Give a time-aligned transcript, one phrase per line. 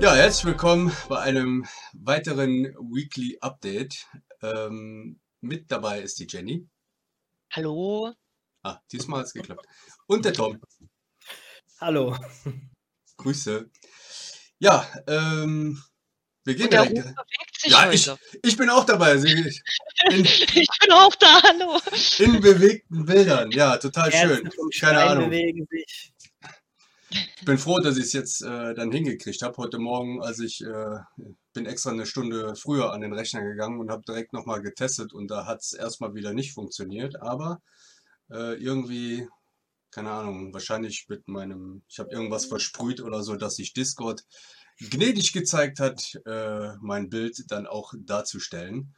[0.00, 4.06] Ja, herzlich willkommen bei einem weiteren Weekly Update.
[4.42, 6.66] Ähm, mit dabei ist die Jenny.
[7.52, 8.12] Hallo.
[8.62, 9.66] Ah, diesmal hat es geklappt.
[10.06, 10.60] Und der Tom.
[11.80, 12.16] Hallo.
[13.16, 13.70] Grüße.
[14.58, 15.82] Ja, ähm,
[16.44, 17.02] wir gehen direkt.
[17.64, 18.10] Ja, ich,
[18.42, 19.16] ich bin auch dabei.
[19.16, 19.30] Sie-
[20.10, 21.78] In, Ich bin auch da, hallo.
[22.18, 23.50] in bewegten Bildern.
[23.52, 24.50] Ja, total schön.
[24.80, 25.30] Keine Ahnung.
[25.30, 26.12] bewegen sich.
[27.14, 29.56] Ich bin froh, dass ich es jetzt äh, dann hingekriegt habe.
[29.58, 30.98] Heute Morgen, als ich äh,
[31.52, 35.30] bin extra eine Stunde früher an den Rechner gegangen und habe direkt nochmal getestet und
[35.30, 37.22] da hat es erstmal wieder nicht funktioniert.
[37.22, 37.60] Aber
[38.30, 39.28] äh, irgendwie,
[39.92, 44.24] keine Ahnung, wahrscheinlich mit meinem, ich habe irgendwas versprüht oder so, dass sich Discord
[44.78, 48.92] gnädig gezeigt hat, äh, mein Bild dann auch darzustellen.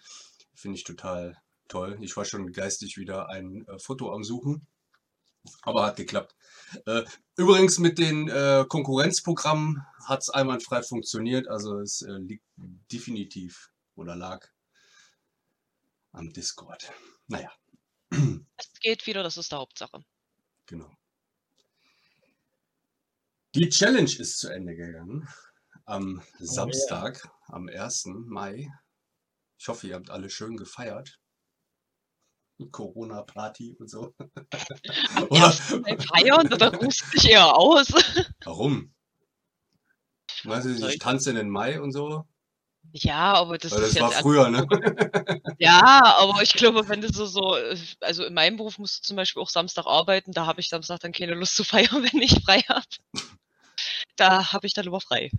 [0.54, 1.36] Finde ich total
[1.68, 1.98] toll.
[2.00, 4.66] Ich war schon geistig wieder ein äh, Foto am Suchen.
[5.62, 6.34] Aber hat geklappt.
[6.86, 7.02] Äh,
[7.36, 11.48] übrigens mit den äh, Konkurrenzprogrammen hat es einwandfrei funktioniert.
[11.48, 12.44] Also es äh, liegt
[12.92, 14.46] definitiv oder lag
[16.12, 16.90] am Discord.
[17.28, 17.50] Naja,
[18.10, 20.04] Es geht wieder, das ist die Hauptsache.
[20.66, 20.90] genau.
[23.54, 25.26] Die Challenge ist zu Ende gegangen.
[25.86, 28.04] Am Samstag, am 1.
[28.26, 28.68] Mai.
[29.58, 31.18] Ich hoffe, ihr habt alle schön gefeiert.
[32.70, 34.14] Corona-Party und so.
[35.30, 37.88] Oder, Beim Feiern, da ruhst du dich eher aus.
[38.44, 38.92] Warum?
[40.44, 42.24] Weißt du, ich tanze in den Mai und so.
[42.92, 44.66] Ja, aber das das war früher, ne?
[45.58, 47.56] Ja, aber ich glaube, wenn du so, so,
[48.00, 51.00] also in meinem Beruf musst du zum Beispiel auch Samstag arbeiten, da habe ich Samstag
[51.00, 52.86] dann keine Lust zu feiern, wenn ich frei habe.
[54.16, 55.30] Da habe ich dann lieber frei.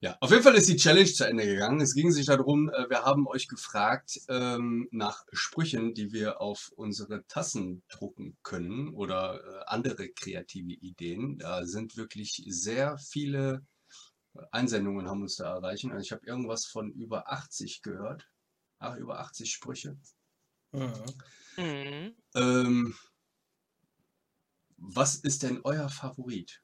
[0.00, 1.80] Ja, auf jeden Fall ist die Challenge zu Ende gegangen.
[1.80, 6.70] Es ging sich darum, äh, wir haben euch gefragt ähm, nach Sprüchen, die wir auf
[6.76, 11.38] unsere Tassen drucken können oder äh, andere kreative Ideen.
[11.38, 13.64] Da sind wirklich sehr viele
[14.50, 15.92] Einsendungen haben uns da erreichen.
[15.92, 18.28] Also ich habe irgendwas von über 80 gehört.
[18.78, 19.96] Ach, über 80 Sprüche.
[20.72, 20.92] Mhm.
[21.56, 22.16] Mhm.
[22.34, 22.94] Ähm,
[24.76, 26.62] was ist denn euer Favorit?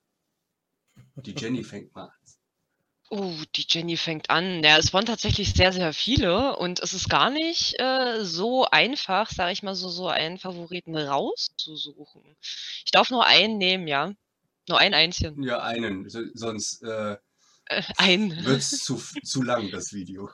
[1.17, 2.42] Die Jenny fängt mal an.
[3.13, 4.65] Uh, die Jenny fängt an.
[4.65, 9.29] Ja, es waren tatsächlich sehr, sehr viele und es ist gar nicht äh, so einfach,
[9.31, 12.23] sage ich mal so, so einen Favoriten rauszusuchen.
[12.41, 14.13] Ich darf nur einen nehmen, ja.
[14.67, 15.43] Nur einen einzigen.
[15.43, 16.09] Ja, einen.
[16.09, 17.17] So- Sonst äh,
[17.67, 18.45] Äh, einen.
[18.47, 20.31] wird es zu, zu lang, das Video.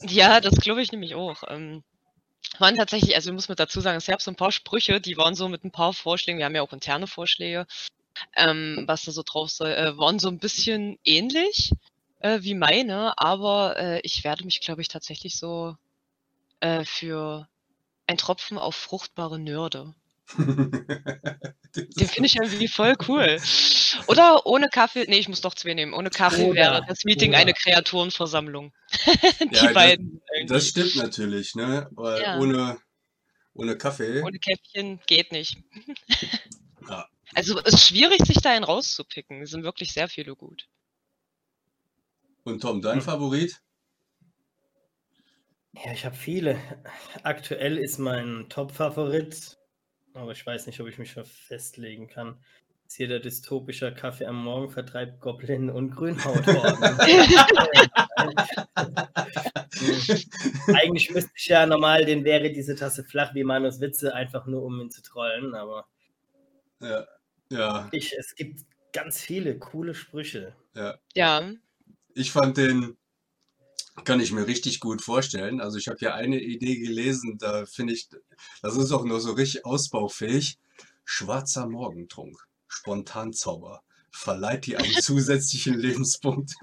[0.00, 1.42] Ja, das glaube ich nämlich auch.
[1.48, 1.84] Ähm,
[2.58, 5.34] waren tatsächlich, also muss mit dazu sagen, es gab so ein paar Sprüche, die waren
[5.34, 7.66] so mit ein paar Vorschlägen, wir haben ja auch interne Vorschläge,
[8.36, 11.72] ähm, was da so drauf soll, äh, waren so ein bisschen ähnlich
[12.26, 15.76] äh, wie meine, aber äh, ich werde mich, glaube ich, tatsächlich so
[16.60, 17.48] äh, für
[18.06, 19.94] ein Tropfen auf fruchtbare Nörde.
[20.38, 23.40] Den finde ich irgendwie voll cool.
[24.08, 25.92] Oder ohne Kaffee, nee, ich muss doch zwei nehmen.
[25.92, 27.38] Ohne Kaffee Oder, wäre das Meeting oder.
[27.38, 28.72] eine Kreaturenversammlung.
[29.40, 30.20] Die Ja, das- beiden.
[30.46, 31.88] Das stimmt natürlich, ne?
[31.92, 32.38] Weil Ja.
[32.38, 32.78] ohne,
[33.54, 34.22] ohne Kaffee.
[34.22, 35.58] Ohne Käffchen geht nicht.
[36.88, 37.06] Ja.
[37.34, 39.42] Also es ist schwierig, sich da einen rauszupicken.
[39.42, 40.68] Es sind wirklich sehr viele gut.
[42.46, 43.02] Und Tom, dein Hm.
[43.02, 43.60] Favorit?
[45.74, 46.58] Ja, ich habe viele.
[47.22, 49.58] Aktuell ist mein Top-Favorit,
[50.14, 52.42] aber ich weiß nicht, ob ich mich schon festlegen kann.
[52.86, 56.98] Ist hier der dystopische Kaffee am Morgen vertreibt Goblin und Grünhauthorden.
[60.74, 64.62] Eigentlich müsste ich ja normal, den wäre diese Tasse flach wie Manus Witze, einfach nur
[64.62, 65.86] um ihn zu trollen, aber
[66.80, 67.06] Ja,
[67.50, 68.60] ja, ich, es gibt
[68.92, 70.54] ganz viele coole Sprüche.
[70.74, 70.96] ja.
[71.14, 71.50] Ja,
[72.16, 72.96] Ich fand den,
[74.04, 75.60] kann ich mir richtig gut vorstellen.
[75.60, 78.08] Also ich habe ja eine Idee gelesen, da finde ich,
[78.62, 80.58] das ist auch nur so richtig ausbaufähig.
[81.04, 82.38] Schwarzer Morgentrunk,
[82.68, 86.54] Spontanzauber, verleiht dir einen zusätzlichen Lebenspunkt.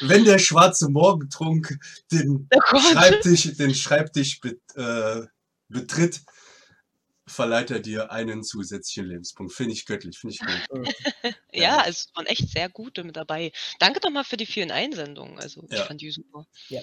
[0.00, 1.78] Wenn der schwarze Morgentrunk
[2.10, 2.80] den oh.
[2.80, 5.26] Schreibtisch, den Schreibtisch bet, äh,
[5.68, 6.22] betritt,
[7.30, 9.52] verleiht er dir einen zusätzlichen Lebenspunkt.
[9.52, 10.94] Finde ich göttlich, finde ich gut.
[11.52, 13.52] Ja, es waren echt sehr gute mit dabei.
[13.78, 15.38] Danke nochmal für die vielen Einsendungen.
[15.38, 15.84] Also ich Ja.
[15.84, 16.46] fand die super.
[16.68, 16.80] Ja.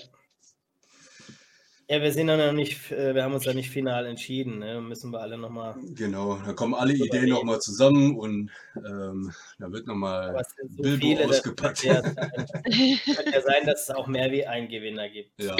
[1.89, 4.81] Ja, wir sind ja noch nicht, äh, wir haben uns ja nicht final entschieden, ne?
[4.81, 5.73] Müssen wir alle nochmal.
[5.95, 10.43] Genau, da kommen alle Ideen nochmal zusammen und ähm, da wird nochmal
[10.75, 11.79] so Bilbo viele, ausgepackt.
[11.79, 12.47] könnte ja, sein,
[13.15, 15.41] könnte ja sein, dass es auch mehr wie ein Gewinner gibt.
[15.41, 15.55] Ja,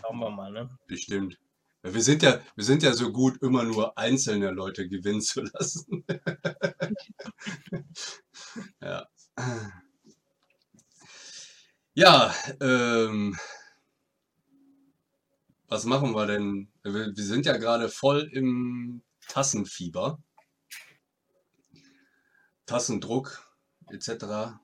[0.00, 0.70] Schauen wir mal, ne?
[0.86, 1.36] bestimmt.
[1.82, 6.04] Wir sind ja, wir sind ja so gut, immer nur einzelne Leute gewinnen zu lassen.
[8.82, 9.06] ja.
[11.94, 13.36] Ja, ähm,
[15.68, 16.68] was machen wir denn?
[16.82, 20.18] Wir, wir sind ja gerade voll im Tassenfieber.
[22.66, 23.42] Tassendruck
[23.88, 24.60] etc.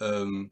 [0.00, 0.50] Ähm,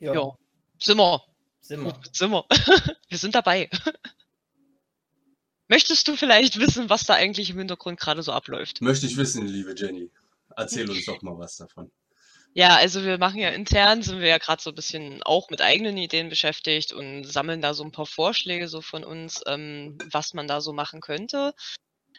[0.00, 0.39] Ja.
[0.82, 1.22] Sind wir.
[1.60, 2.00] Sind wir.
[2.12, 2.44] Sind wir.
[3.08, 3.68] wir sind dabei.
[5.68, 8.80] Möchtest du vielleicht wissen, was da eigentlich im Hintergrund gerade so abläuft?
[8.80, 10.10] Möchte ich wissen, liebe Jenny.
[10.56, 11.92] Erzähl uns doch mal was davon.
[12.52, 15.60] Ja, also wir machen ja intern, sind wir ja gerade so ein bisschen auch mit
[15.62, 20.34] eigenen Ideen beschäftigt und sammeln da so ein paar Vorschläge so von uns, ähm, was
[20.34, 21.54] man da so machen könnte.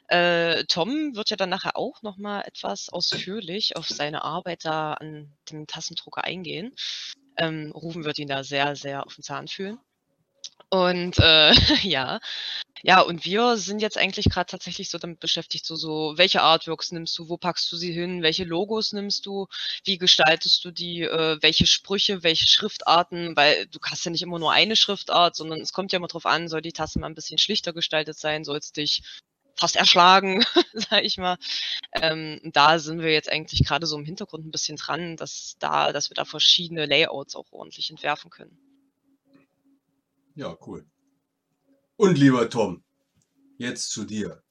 [0.08, 5.34] Äh, Tom wird ja dann nachher auch nochmal etwas ausführlich auf seine Arbeit da an
[5.52, 6.74] dem Tassendrucker eingehen.
[7.38, 9.80] Ähm, Rufen wird ihn da sehr, sehr auf den Zahn fühlen.
[10.70, 11.52] Und äh,
[11.88, 12.20] ja,
[12.84, 16.92] ja, und wir sind jetzt eigentlich gerade tatsächlich so damit beschäftigt, so, so, welche Artworks
[16.92, 19.48] nimmst du, wo packst du sie hin, welche Logos nimmst du,
[19.84, 24.40] wie gestaltest du die, äh, welche Sprüche, welche Schriftarten, weil du hast ja nicht immer
[24.40, 27.16] nur eine Schriftart, sondern es kommt ja immer drauf an, soll die Tasse mal ein
[27.16, 29.04] bisschen schlichter gestaltet sein, soll es dich
[29.56, 30.44] fast erschlagen,
[30.74, 31.38] sag ich mal.
[31.94, 35.92] Ähm, da sind wir jetzt eigentlich gerade so im Hintergrund ein bisschen dran, dass da,
[35.92, 38.58] dass wir da verschiedene Layouts auch ordentlich entwerfen können.
[40.36, 40.86] Ja, cool.
[41.98, 42.84] Und lieber Tom,
[43.58, 44.42] jetzt zu dir.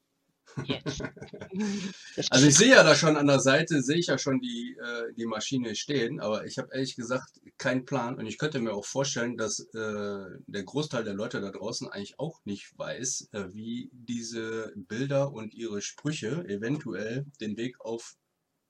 [0.64, 1.02] Jetzt.
[2.30, 5.12] also ich sehe ja da schon an der Seite, sehe ich ja schon die, äh,
[5.14, 8.84] die Maschine stehen, aber ich habe ehrlich gesagt keinen Plan und ich könnte mir auch
[8.84, 13.90] vorstellen, dass äh, der Großteil der Leute da draußen eigentlich auch nicht weiß, äh, wie
[13.92, 18.16] diese Bilder und ihre Sprüche eventuell den Weg auf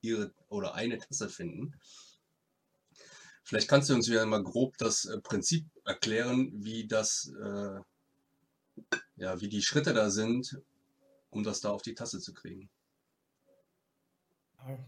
[0.03, 1.75] ihre oder eine Tasse finden.
[3.43, 7.81] Vielleicht kannst du uns wieder mal grob das äh, Prinzip erklären, wie das äh,
[9.17, 10.61] ja, wie die Schritte da sind,
[11.31, 12.71] um das da auf die Tasse zu kriegen.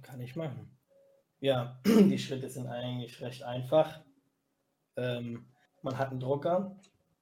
[0.03, 0.79] Kann ich machen.
[1.41, 4.03] Ja, die Schritte sind eigentlich recht einfach.
[4.97, 5.47] Ähm,
[5.83, 6.79] man hat einen Drucker,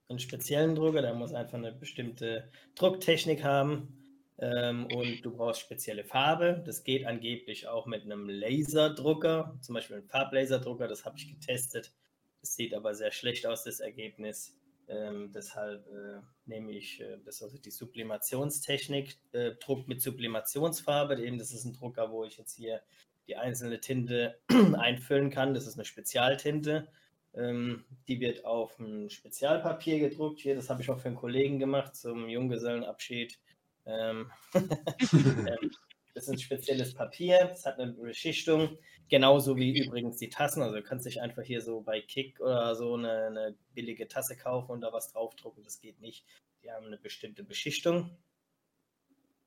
[0.09, 3.97] einen speziellen Drucker, der muss einfach eine bestimmte Drucktechnik haben
[4.39, 6.63] ähm, und du brauchst spezielle Farbe.
[6.67, 11.95] Das geht angeblich auch mit einem Laserdrucker, zum Beispiel ein Farblaserdrucker, das habe ich getestet.
[12.41, 14.60] Das sieht aber sehr schlecht aus, das Ergebnis.
[14.91, 21.23] Ähm, deshalb äh, nehme ich äh, das also die Sublimationstechnik, äh, Druck mit Sublimationsfarbe.
[21.23, 22.83] Eben, das ist ein Drucker, wo ich jetzt hier
[23.29, 24.41] die einzelne Tinte
[24.77, 25.55] einfüllen kann.
[25.55, 26.89] Das ist eine Spezialtinte.
[27.35, 30.41] Ähm, die wird auf ein Spezialpapier gedruckt.
[30.41, 33.39] Hier, das habe ich auch für einen Kollegen gemacht zum Junggesellenabschied.
[33.87, 35.71] Ähm, ähm
[36.15, 38.79] das ist ein spezielles Papier, es hat eine Beschichtung,
[39.09, 40.63] genauso wie übrigens die Tassen.
[40.63, 44.37] Also du kannst dich einfach hier so bei Kick oder so eine, eine billige Tasse
[44.37, 45.63] kaufen und da was draufdrucken.
[45.63, 46.25] Das geht nicht.
[46.63, 48.17] Die haben eine bestimmte Beschichtung.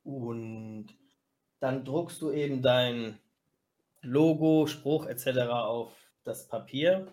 [0.04, 0.88] Und
[1.60, 3.20] dann druckst du eben dein
[4.02, 5.40] Logo, Spruch etc.
[5.50, 5.94] auf
[6.24, 7.08] das Papier,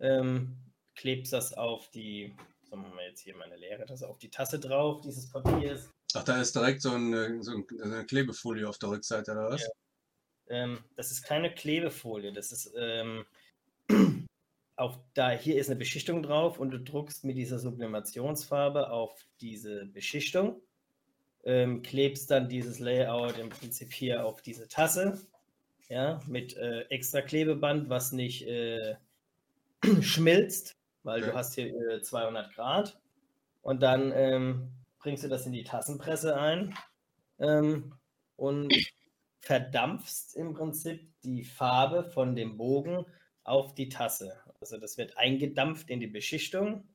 [0.00, 0.58] ähm,
[0.94, 4.60] klebst das auf die, sagen wir mal jetzt hier meine leere Tasse, auf die Tasse
[4.60, 9.32] drauf dieses Papiers Ach, da ist direkt so eine, so eine Klebefolie auf der Rückseite,
[9.32, 9.62] oder was?
[9.62, 9.68] Ja.
[10.48, 13.24] Ähm, das ist keine Klebefolie, das ist ähm,
[14.76, 19.86] auf da hier ist eine Beschichtung drauf und du druckst mit dieser Sublimationsfarbe auf diese
[19.86, 20.60] Beschichtung,
[21.44, 25.20] ähm, klebst dann dieses Layout im Prinzip hier auf diese Tasse,
[25.88, 28.96] ja, mit äh, extra Klebeband, was nicht äh,
[30.00, 31.30] schmilzt, weil okay.
[31.30, 33.00] du hast hier äh, 200 Grad
[33.62, 36.74] und dann ähm, bringst du das in die Tassenpresse ein
[37.38, 37.94] ähm,
[38.36, 38.74] und
[39.40, 43.06] verdampfst im Prinzip die Farbe von dem Bogen
[43.44, 44.40] auf die Tasse.
[44.60, 46.88] Also das wird eingedampft in die Beschichtung.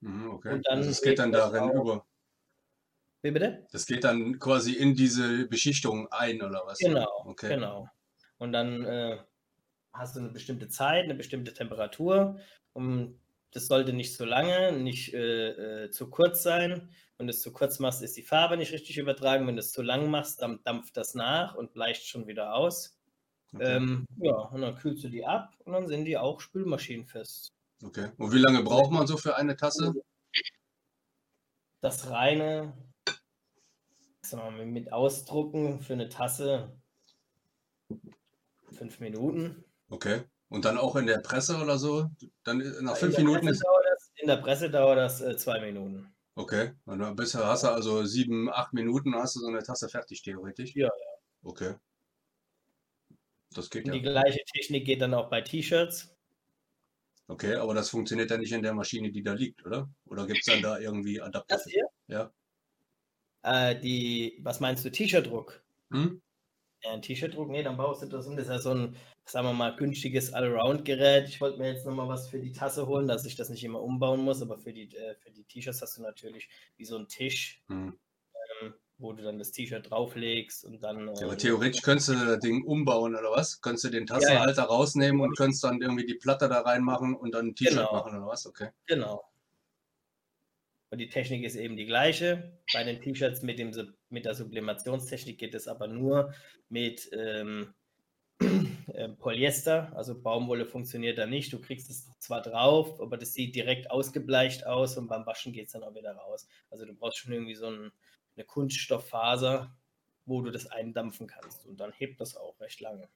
[0.00, 0.52] Mhm, okay.
[0.54, 2.06] Und dann also es geht dann darin über.
[3.22, 3.66] Wie bitte?
[3.72, 6.78] Das geht dann quasi in diese Beschichtung ein oder was?
[6.78, 7.48] Genau, okay.
[7.48, 7.88] genau.
[8.38, 9.18] Und dann äh,
[9.92, 12.38] hast du eine bestimmte Zeit, eine bestimmte Temperatur.
[12.74, 13.18] Um,
[13.52, 16.90] das sollte nicht zu lange, nicht äh, äh, zu kurz sein.
[17.16, 19.46] Wenn du es zu kurz machst, ist die Farbe nicht richtig übertragen.
[19.46, 22.98] Wenn du es zu lang machst, dann dampft das nach und bleicht schon wieder aus.
[23.52, 23.76] Okay.
[23.76, 27.52] Ähm, ja, und dann kühlst du die ab und dann sind die auch spülmaschinenfest.
[27.82, 28.10] Okay.
[28.18, 29.94] Und wie lange braucht man so für eine Tasse?
[31.80, 32.74] Das reine,
[34.32, 36.76] mal, mit Ausdrucken für eine Tasse
[38.72, 39.64] fünf Minuten.
[39.88, 40.24] Okay.
[40.48, 42.10] Und dann auch in der Presse oder so?
[42.44, 43.46] Dann nach fünf Minuten?
[43.46, 43.60] Das,
[44.16, 46.12] in der Presse dauert das äh, zwei Minuten.
[46.34, 49.88] Okay, und dann bist, hast du also sieben, acht Minuten, hast du so eine Tasse
[49.88, 50.74] fertig, theoretisch?
[50.74, 51.18] Ja, ja.
[51.42, 51.74] Okay.
[53.54, 53.94] Das geht und ja.
[53.94, 56.14] Die gleiche Technik geht dann auch bei T-Shirts.
[57.26, 59.88] Okay, aber das funktioniert ja nicht in der Maschine, die da liegt, oder?
[60.06, 61.56] Oder gibt es dann da irgendwie Adapter?
[61.56, 61.86] Das hier?
[62.06, 62.32] Ja.
[63.42, 65.62] Äh, die, was meinst du, T-Shirt-Druck?
[65.90, 66.22] Hm?
[66.86, 68.36] Ein T-Shirt drucken, nee, dann baust du das um.
[68.36, 71.28] Das ist ja so ein, sagen wir mal, günstiges Allround-Gerät.
[71.28, 73.82] Ich wollte mir jetzt nochmal was für die Tasse holen, dass ich das nicht immer
[73.82, 77.08] umbauen muss, aber für die, äh, für die T-Shirts hast du natürlich wie so ein
[77.08, 77.62] Tisch.
[77.68, 77.98] Mhm.
[78.62, 81.06] Ähm, wo du dann das T-Shirt drauflegst und dann.
[81.16, 83.60] Ja, aber äh, theoretisch könntest du das Ding umbauen oder was?
[83.60, 87.48] Könntest du den Tassenhalter rausnehmen und könntest dann irgendwie die Platte da reinmachen und dann
[87.48, 87.92] ein T-Shirt Genau.
[87.92, 88.46] machen oder was?
[88.46, 88.70] Okay.
[88.86, 89.22] Genau.
[90.90, 92.58] Und die Technik ist eben die gleiche.
[92.72, 93.72] Bei den T-Shirts mit, dem
[94.08, 96.32] mit der Sublimationstechnik geht es aber nur
[96.70, 97.74] mit ähm,
[98.94, 99.92] äh, Polyester.
[99.94, 101.52] Also Baumwolle funktioniert da nicht.
[101.52, 105.66] Du kriegst es zwar drauf, aber das sieht direkt ausgebleicht aus und beim Waschen geht
[105.66, 106.48] es dann auch wieder raus.
[106.70, 107.92] Also du brauchst schon irgendwie so ein,
[108.36, 109.76] eine Kunststofffaser,
[110.24, 111.66] wo du das eindampfen kannst.
[111.66, 113.08] Und dann hebt das auch recht lange.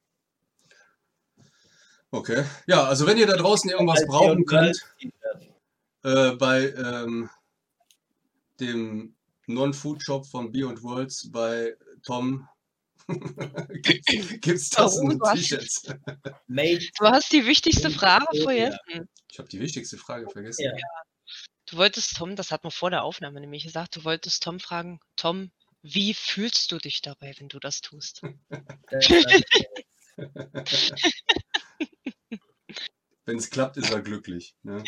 [2.11, 2.45] Okay.
[2.67, 4.79] Ja, also wenn ihr da draußen irgendwas brauchen könnt,
[6.05, 7.31] äh, bei ähm,
[8.62, 9.16] dem
[9.47, 12.49] Non-Food-Shop von Be und Worlds bei Tom
[13.83, 15.35] gibt's, Tassen Oh?
[15.35, 15.83] T-Shirts.
[16.47, 17.90] Du hast die wichtigste.
[17.90, 18.42] Frage Ja.
[18.45, 19.09] vergessen.
[19.31, 20.64] Ich habe die wichtigste Frage vergessen.
[20.64, 20.73] Ja.
[21.66, 25.00] Du wolltest Tom, das hat man vor der Aufnahme nämlich gesagt, du wolltest Tom fragen,
[25.16, 25.50] Tom,
[25.83, 28.23] wie fühlst du dich dabei, wenn du das tust?
[28.95, 29.11] Das
[33.25, 34.54] Wenn es klappt, ist er glücklich.
[34.62, 34.83] Ne?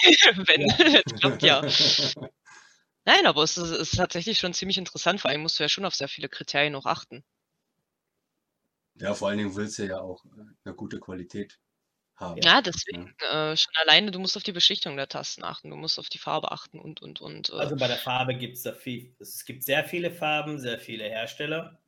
[0.47, 1.63] wenn es klappt, ja.
[3.07, 5.19] Nein, aber es ist, es ist tatsächlich schon ziemlich interessant.
[5.21, 7.25] Vor allem musst du ja schon auf sehr viele Kriterien auch achten.
[8.97, 10.29] Ja, vor allen Dingen willst du ja auch äh,
[10.65, 11.61] eine gute Qualität
[12.17, 12.43] haben.
[12.43, 15.99] Ja, deswegen äh, schon alleine, du musst auf die Beschichtung der Tasten achten, du musst
[15.99, 17.51] auf die Farbe achten und, und, und.
[17.51, 19.15] Äh, Also bei der Farbe gibt es da viel.
[19.21, 21.81] Es gibt sehr viele Farben, sehr viele Hersteller.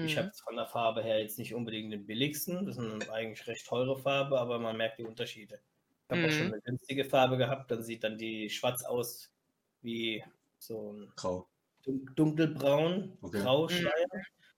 [0.00, 0.18] Ich mhm.
[0.18, 2.66] habe von der Farbe her jetzt nicht unbedingt den billigsten.
[2.66, 5.60] Das ist eine eigentlich recht teure Farbe, aber man merkt die Unterschiede.
[6.06, 6.52] Ich habe auch schon Mhm.
[6.52, 9.34] eine günstige Farbe gehabt, dann sieht dann die schwarz aus
[9.82, 10.24] wie
[10.60, 11.48] so ein Grau.
[11.84, 13.40] dun- dunkelbraun, Okay.
[13.42, 14.06] Grauschleier.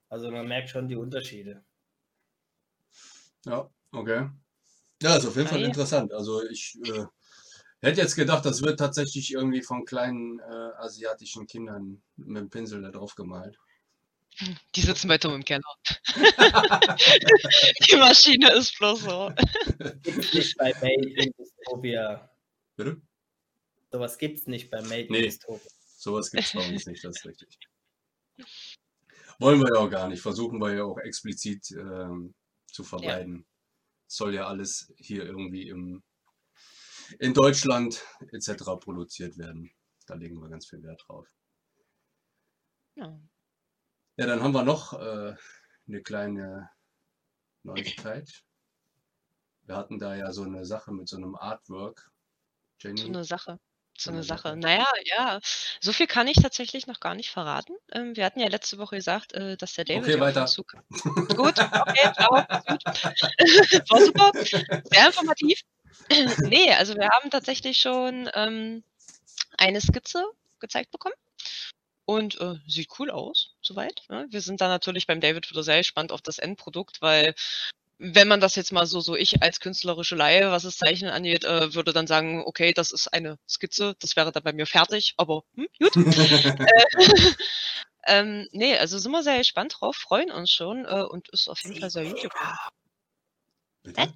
[0.09, 1.63] Also man merkt schon die Unterschiede.
[3.45, 4.29] Ja, okay.
[5.01, 5.67] Ja, ist auf jeden Ah, Fall ja.
[5.67, 6.13] interessant.
[6.13, 7.05] Also ich äh,
[7.81, 10.43] hätte jetzt gedacht, das wird tatsächlich irgendwie von kleinen äh,
[10.77, 13.57] asiatischen Kindern mit dem Pinsel da drauf gemalt.
[14.75, 15.61] Die sitzen bei Tom im Keller.
[17.89, 19.31] die Maschine ist bloß so.
[20.01, 22.29] Gibt's nicht bei Made in Dystopia.
[22.75, 23.01] Bitte?
[23.91, 25.17] Sowas gibt es nicht bei Made Nee.
[25.19, 25.69] in Dystopia.
[26.03, 27.57] Sowas gibt es bei uns nicht, das ist richtig.
[29.39, 30.21] Wollen wir ja auch gar nicht.
[30.21, 32.35] Versuchen wir ja auch explizit ähm,
[32.67, 33.45] zu vermeiden.
[34.07, 36.03] Soll ja alles hier irgendwie im,
[37.19, 38.63] in Deutschland etc.
[38.81, 39.71] produziert werden.
[40.05, 41.25] Da legen wir ganz viel Wert drauf.
[42.95, 43.17] Ja.
[44.17, 45.35] Ja, dann haben wir noch äh,
[45.87, 46.69] eine kleine
[47.63, 48.43] Neuigkeit.
[49.61, 52.11] Wir hatten da ja so eine Sache mit so einem Artwork.
[52.79, 53.57] Jenny, So eine Sache.
[53.97, 54.55] So eine eine Sache.
[54.57, 55.39] Naja, ja.
[55.79, 57.73] So viel kann ich tatsächlich noch gar nicht verraten.
[57.91, 60.41] Ähm, wir hatten ja letzte Woche gesagt, äh, dass der David Okay, weiter.
[60.41, 62.35] uns zu Gut, okay, ciao.
[62.67, 62.85] Gut.
[63.89, 64.31] War super.
[64.91, 65.61] Sehr informativ.
[66.49, 68.83] nee, also wir haben tatsächlich schon ähm,
[69.57, 70.25] eine Skizze
[70.59, 71.15] gezeigt bekommen.
[72.05, 74.03] Und äh, sieht cool aus, soweit.
[74.09, 74.27] Ne?
[74.29, 77.33] Wir sind da natürlich beim David wieder sehr gespannt auf das Endprodukt, weil
[77.99, 81.43] wenn man das jetzt mal so, so ich als künstlerische Laie, was das Zeichnen angeht,
[81.45, 85.13] äh, würde dann sagen, okay, das ist eine Skizze, das wäre dann bei mir fertig,
[85.17, 85.93] aber hm, gut.
[88.07, 91.59] ähm, nee, also sind wir sehr gespannt drauf, freuen uns schon äh, und ist auf
[91.63, 92.57] jeden Fall sehr gut gekommen.
[93.83, 94.13] Bitte?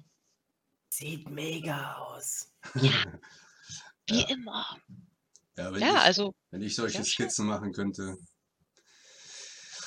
[0.90, 2.52] Sieht mega aus.
[4.08, 4.28] Wie Ja.
[4.28, 4.78] immer.
[5.56, 7.04] Ja, wenn, Ja, ich, also, wenn ich solche.
[7.04, 8.16] Skizzen machen könnte.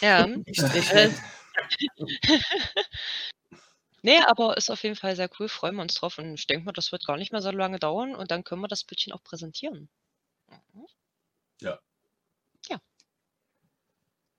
[0.02, 0.28] ja.
[0.46, 0.92] Ich strich
[4.04, 6.66] Nee, aber ist auf jeden Fall sehr cool, freuen wir uns drauf und ich denke
[6.66, 9.14] mal, das wird gar nicht mehr so lange dauern und dann können wir das Bildchen
[9.14, 9.90] auch präsentieren.
[10.74, 10.88] Mhm.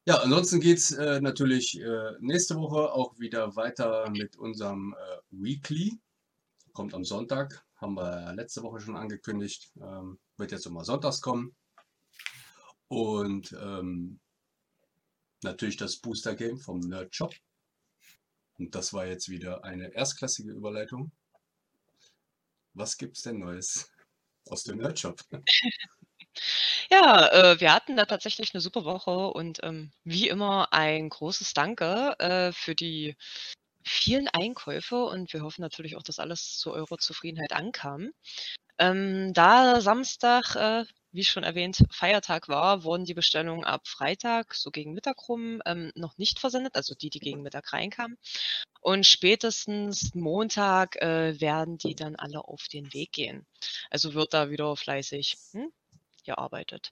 [0.05, 5.97] Ja, ansonsten geht's äh, natürlich äh, nächste Woche auch wieder weiter mit unserem äh, Weekly.
[6.73, 9.71] Kommt am Sonntag, haben wir letzte Woche schon angekündigt.
[9.81, 11.55] Ähm, wird jetzt immer sonntags kommen.
[12.89, 14.19] Und ähm,
[15.45, 17.33] natürlich das Booster Game vom Nerd Shop.
[18.59, 21.13] Und das war jetzt wieder eine erstklassige Überleitung.
[22.75, 23.91] Was gibt's denn Neues
[24.49, 25.21] aus dem Nerd Shop?
[26.91, 31.53] Ja, äh, wir hatten da tatsächlich eine super Woche und ähm, wie immer ein großes
[31.55, 33.17] Danke äh, für die
[33.85, 38.13] vielen Einkäufe und wir hoffen natürlich auch, dass alles zu eurer Zufriedenheit ankam.
[38.79, 44.71] Ähm, da Samstag, äh, wie schon erwähnt, Feiertag war, wurden die Bestellungen ab Freitag, so
[44.71, 48.17] gegen Mittag rum, ähm, noch nicht versendet, also die, die gegen Mittag reinkamen.
[48.81, 53.47] Und spätestens Montag äh, werden die dann alle auf den Weg gehen.
[53.91, 55.71] Also wird da wieder fleißig hm,
[56.25, 56.89] gearbeitet.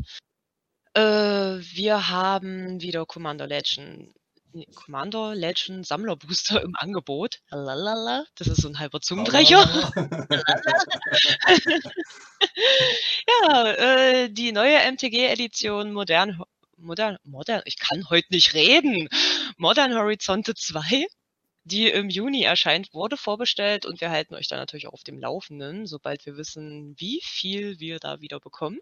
[0.94, 4.14] Äh, wir haben wieder Commander Legend,
[4.74, 7.40] Commander Legend Sammler Booster im Angebot.
[7.50, 9.62] Lalala, das ist so ein halber Zungenbrecher.
[13.28, 16.42] ja, äh, die neue MTG-Edition Modern,
[16.76, 19.08] Modern, Modern, ich kann heute nicht reden.
[19.56, 21.06] Modern Horizonte 2,
[21.64, 25.18] die im Juni erscheint, wurde vorbestellt und wir halten euch da natürlich auch auf dem
[25.18, 28.80] Laufenden, sobald wir wissen, wie viel wir da wieder bekommen.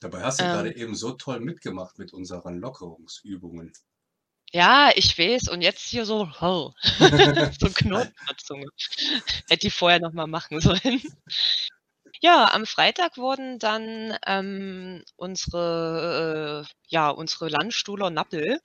[0.00, 3.72] Dabei hast du ähm, gerade eben so toll mitgemacht mit unseren Lockerungsübungen.
[4.52, 5.48] Ja, ich weiß.
[5.48, 7.04] Und jetzt hier so, oh, so
[7.66, 8.66] ein Knoten in der Zunge.
[9.48, 11.02] Hätte ich vorher nochmal machen sollen.
[12.20, 18.60] Ja, am Freitag wurden dann ähm, unsere, äh, ja, unsere Landstuhler Nappel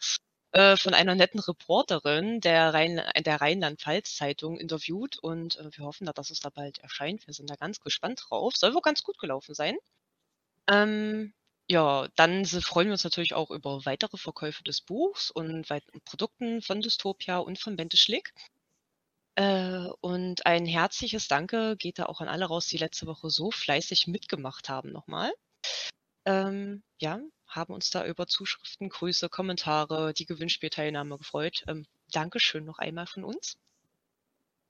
[0.54, 6.32] äh, von einer netten Reporterin der, Rhein, der Rheinland-Pfalz-Zeitung interviewt und äh, wir hoffen, dass
[6.32, 7.28] es da bald erscheint.
[7.28, 8.56] Wir sind da ganz gespannt drauf.
[8.56, 9.76] Soll wohl ganz gut gelaufen sein.
[10.70, 11.34] Ähm,
[11.70, 16.62] ja, dann freuen wir uns natürlich auch über weitere Verkäufe des Buchs und weiteren Produkten
[16.62, 18.34] von Dystopia und von Bente Schlick.
[19.36, 23.50] Äh, und ein herzliches Danke geht da auch an alle raus, die letzte Woche so
[23.52, 25.34] fleißig mitgemacht haben nochmal.
[26.26, 31.64] Ähm, ja, haben uns da über Zuschriften, Grüße, Kommentare, die Gewinnspielteilnahme gefreut.
[31.68, 33.58] Ähm, Dankeschön noch einmal von uns.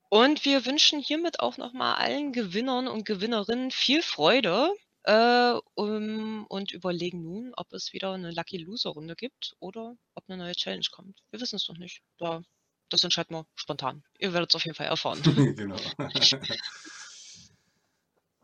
[0.08, 4.72] Und wir wünschen hiermit auch nochmal allen Gewinnern und Gewinnerinnen viel Freude
[5.04, 10.24] äh, um, und überlegen nun, ob es wieder eine Lucky Loser Runde gibt oder ob
[10.28, 11.20] eine neue Challenge kommt.
[11.30, 12.02] Wir wissen es noch nicht.
[12.18, 12.42] Da,
[12.88, 14.02] das entscheiden wir spontan.
[14.18, 15.22] Ihr werdet es auf jeden Fall erfahren.
[15.56, 15.76] genau.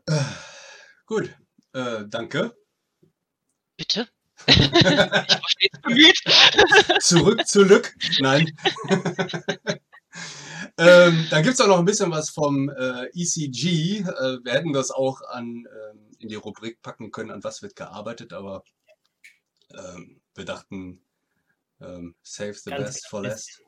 [0.06, 0.20] äh,
[1.06, 1.34] gut,
[1.72, 2.54] äh, danke.
[3.76, 4.08] Bitte?
[4.46, 6.18] ich war stets bemüht.
[7.00, 7.94] Zurück zu Lück.
[8.20, 8.54] Nein.
[10.78, 14.00] ähm, dann gibt es auch noch ein bisschen was vom äh, ECG.
[14.00, 14.04] Äh,
[14.44, 15.89] wir hätten das auch an ähm,
[16.20, 18.62] in die Rubrik packen können, an was wird gearbeitet, aber
[19.72, 21.02] ähm, wir dachten,
[21.80, 23.62] ähm, save the ganz best for last.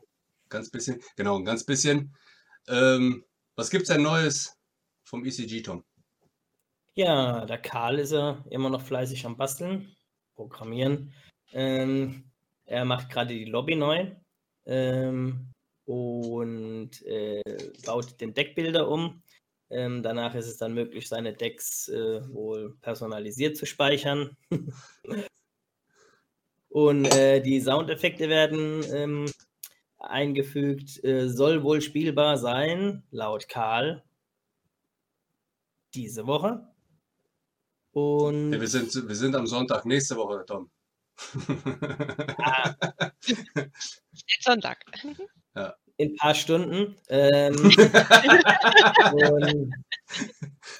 [0.48, 2.14] Ganz bisschen, genau, ein ganz bisschen.
[2.68, 3.24] Ähm,
[3.56, 4.54] was gibt es denn Neues
[5.04, 5.84] vom ECG, Tom?
[6.94, 9.96] Ja, der Karl ist ja immer noch fleißig am Basteln,
[10.34, 11.14] Programmieren.
[11.52, 12.30] Ähm,
[12.66, 14.14] er macht gerade die Lobby neu
[14.66, 15.50] ähm,
[15.86, 17.42] und äh,
[17.86, 19.22] baut den Deckbilder um.
[19.72, 24.36] Ähm, danach ist es dann möglich, seine Decks äh, wohl personalisiert zu speichern.
[26.68, 29.32] Und äh, die Soundeffekte werden ähm,
[29.98, 34.02] eingefügt, äh, soll wohl spielbar sein, laut Karl,
[35.94, 36.68] diese Woche.
[37.92, 40.70] Und ja, wir, sind, wir sind am Sonntag, nächste Woche, Tom.
[42.38, 42.74] ah.
[44.40, 44.78] Sonntag.
[45.54, 46.96] Ja in ein paar Stunden.
[47.08, 47.54] Ähm,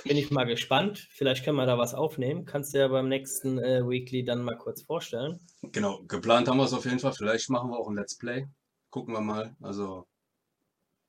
[0.04, 1.06] bin ich mal gespannt.
[1.10, 2.44] Vielleicht können wir da was aufnehmen.
[2.44, 5.40] Kannst du ja beim nächsten äh, Weekly dann mal kurz vorstellen.
[5.62, 7.12] Genau, geplant haben wir es auf jeden Fall.
[7.12, 8.46] Vielleicht machen wir auch ein Let's Play.
[8.90, 9.54] Gucken wir mal.
[9.60, 10.06] Also.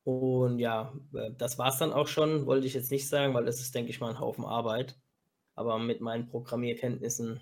[0.03, 2.45] Und ja, äh, das war es dann auch schon.
[2.45, 4.95] Wollte ich jetzt nicht sagen, weil das ist, denke ich mal, ein Haufen Arbeit.
[5.55, 7.39] Aber mit meinen Programmierkenntnissen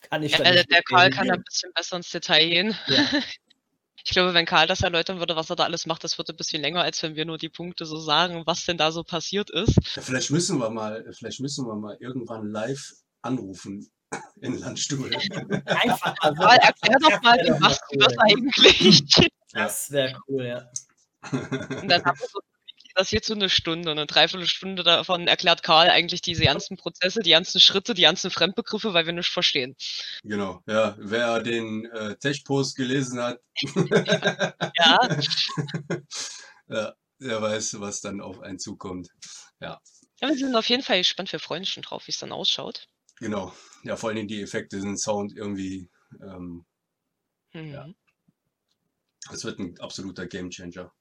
[0.00, 0.32] kann ich.
[0.32, 2.74] Ja, der, der Karl kann ein bisschen besser ins Detail gehen.
[2.86, 3.04] Ja.
[4.06, 6.36] Ich glaube, wenn Karl das erläutern würde, was er da alles macht, das würde ein
[6.36, 9.50] bisschen länger, als wenn wir nur die Punkte so sagen, was denn da so passiert
[9.50, 9.74] ist.
[9.96, 12.92] Ja, vielleicht müssen wir mal, vielleicht müssen wir mal irgendwann live
[13.22, 13.90] anrufen
[14.40, 15.10] in Landstuhl.
[15.64, 19.28] Einfach mal, erklär doch mal, wie machst du das eigentlich?
[19.52, 20.70] Das wäre cool, ja.
[21.32, 22.38] Und dann haben wir so
[22.96, 27.30] das jetzt so eine Stunde, eine Dreiviertelstunde davon erklärt Karl eigentlich diese ganzen Prozesse, die
[27.30, 29.76] ganzen Schritte, die ganzen Fremdbegriffe, weil wir nicht verstehen.
[30.22, 30.96] Genau, ja.
[30.98, 33.40] Wer den äh, Tech-Post gelesen hat,
[34.76, 34.98] ja.
[36.68, 39.08] ja, der weiß, was dann auf einen zukommt.
[39.60, 39.80] Ja.
[40.20, 40.28] ja.
[40.28, 42.88] Wir sind auf jeden Fall gespannt, wir freuen uns schon drauf, wie es dann ausschaut.
[43.18, 45.90] Genau, ja, vor allem die Effekte sind Sound irgendwie.
[46.20, 46.64] Ähm,
[47.52, 47.72] mhm.
[47.72, 47.88] Ja.
[49.32, 50.92] Es wird ein absoluter Gamechanger.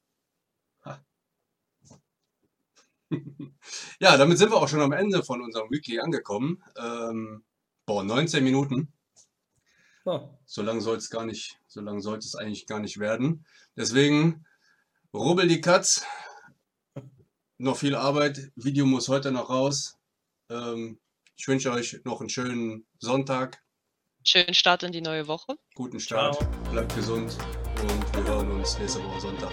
[3.99, 6.63] ja, damit sind wir auch schon am Ende von unserem Weekly angekommen.
[6.77, 7.43] Ähm,
[7.85, 8.91] boah, 19 Minuten.
[10.05, 10.29] Oh.
[10.45, 13.45] So lange soll es gar nicht, so lange sollte es eigentlich gar nicht werden.
[13.75, 14.45] Deswegen
[15.13, 16.05] rubbel die Katz.
[17.57, 18.51] Noch viel Arbeit.
[18.55, 19.97] Video muss heute noch raus.
[20.49, 20.99] Ähm,
[21.37, 23.63] ich wünsche euch noch einen schönen Sonntag.
[24.23, 25.55] Schönen Start in die neue Woche.
[25.75, 26.35] Guten Start.
[26.35, 26.71] Ciao.
[26.71, 27.37] Bleibt gesund
[27.81, 29.51] und wir hören uns nächste Woche Sonntag.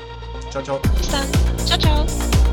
[0.51, 0.81] Ciao, ciao.
[0.97, 1.29] Bis dann.
[1.67, 2.52] Ciao, ciao.